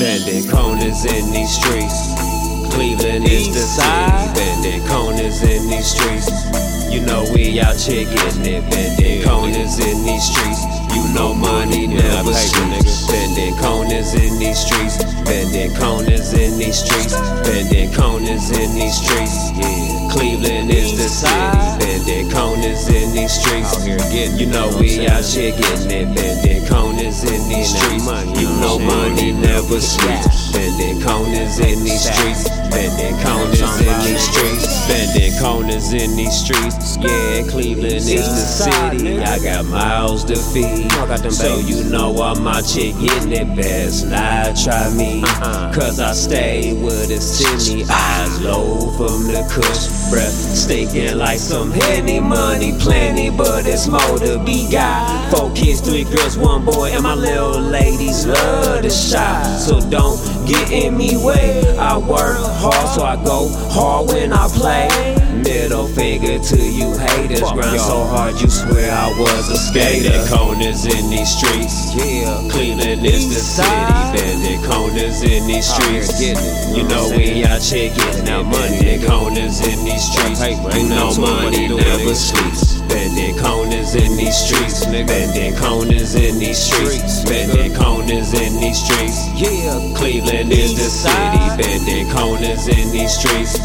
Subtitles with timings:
[0.00, 2.14] Bending corners in these streets.
[2.72, 4.32] Cleveland is the city.
[4.32, 6.26] Bending corners in these streets.
[6.90, 8.70] You know we out here getting it.
[8.70, 10.64] Bending corners in these streets.
[10.96, 12.69] You know money never sleeps.
[14.00, 14.96] Corners in these streets.
[15.28, 17.12] Bending corners in these streets.
[17.44, 19.52] Bending corners in these streets.
[19.52, 20.08] Yeah.
[20.10, 21.84] Cleveland is the city.
[21.84, 23.76] Bending corners in these streets.
[23.76, 26.16] Out here getting You know you know what we out here getting it.
[26.16, 28.08] Bending corners in these streets.
[28.40, 30.50] You know money never sleeps.
[30.52, 32.48] Bending corners in these streets.
[32.70, 34.86] Bending corners in these streets.
[34.88, 36.96] Bending corners in these streets.
[36.96, 39.18] Yeah, Cleveland is the city.
[39.20, 40.90] I got miles to feed.
[41.30, 44.06] So you know I'm out here getting it best.
[44.06, 45.22] Now try me.
[45.74, 47.84] Cause I stay with a city.
[47.90, 50.10] Eyes low from the kush.
[50.10, 52.72] Breath stinking like some henny money.
[52.78, 55.30] Plenty, but it's more to be got.
[55.30, 59.44] Four kids, three girls, one boy, and my little ladies love to shop.
[59.58, 64.88] So don't get in me I work hard, so I go hard when I play.
[65.42, 67.40] Middle finger to you haters.
[67.40, 70.22] Grind so hard, you swear I was a skater.
[70.30, 71.96] Corners in these streets.
[71.96, 72.46] Yeah.
[72.50, 73.66] Cleveland is the city.
[74.14, 76.20] Bending corners in these streets.
[76.22, 77.90] you know know what I'm we out here
[78.24, 80.44] Now out money, Bending corners in these streets.
[80.76, 82.82] You know nothing to it, money what you doing, never sleeps.
[82.82, 84.84] Bending corners in these streets.
[84.84, 87.24] Bending corners in these streets.
[87.24, 89.24] Streets, Bending corners in these streets.
[89.40, 89.94] Yeah.
[89.96, 93.56] Cleveland is the city, bending corners in these streets.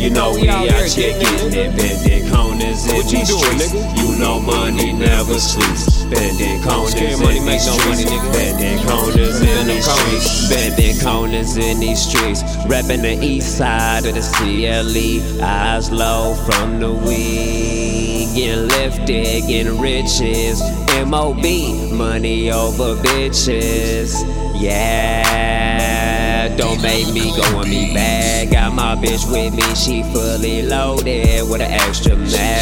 [0.00, 3.74] You know we out here getting it, bending corners in these streets.
[4.00, 6.04] You know money never sleeps.
[6.04, 8.10] Bending corners Scared in money these make no money, streets.
[8.10, 8.32] nigga.
[8.32, 10.48] Bending corners in these streets.
[10.48, 12.42] Bending corners in these streets.
[12.66, 15.42] Rapping the east side of the CLE.
[15.44, 18.28] Eyes low from the weed.
[18.34, 20.60] Getting lifted, getting riches.
[21.06, 21.44] MOB,
[21.92, 24.14] money over bitches.
[24.60, 28.50] Yeah, don't make me go on me bad.
[28.52, 32.59] Got my bitch with me, she fully loaded with an extra mag.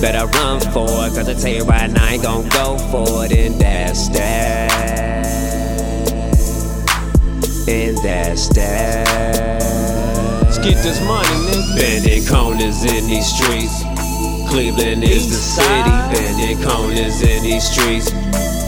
[0.00, 3.24] Better run for it, cause I tell you right now, I ain't gon' go for
[3.24, 5.26] it, and that's that.
[7.66, 9.62] And that's that.
[10.42, 11.76] Let's get this money, nigga.
[11.76, 13.82] Bending corners in these streets.
[14.50, 15.90] Cleveland is the city.
[16.12, 18.12] Bending corners in these streets.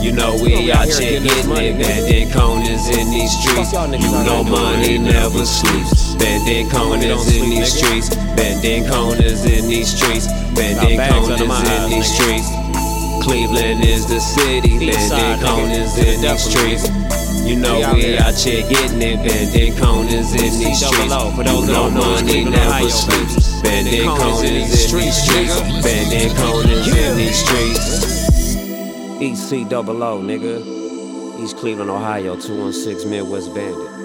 [0.01, 1.83] You know we out here getting this getting money, it.
[1.83, 3.73] Bending corners in these streets.
[3.75, 6.15] You know money never sleeps.
[6.15, 8.15] Bending corners in these streets.
[8.39, 10.29] Bending corners in these streets.
[10.55, 12.47] Bending corners in these streets.
[13.27, 14.79] Cleveland is the city.
[14.79, 16.87] Bending corners in these streets.
[17.43, 18.63] You know We out here.
[18.71, 21.13] getting it, bending corners in these streets.
[21.35, 23.61] For those You that know don't know, money never sleeps.
[23.63, 25.83] Bending Corners corners in these streets.
[25.83, 28.28] Bending corners in these streets.
[29.21, 30.63] EC double O, nigga.
[31.41, 33.98] East Cleveland, Ohio, 216 Midwest Bandit.